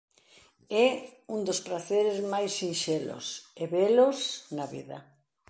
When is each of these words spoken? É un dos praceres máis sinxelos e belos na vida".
É 0.85 0.87
un 1.35 1.39
dos 1.47 1.59
praceres 1.67 2.17
máis 2.33 2.51
sinxelos 2.59 3.25
e 3.61 3.63
belos 3.75 4.17
na 4.55 4.65
vida". 4.73 4.97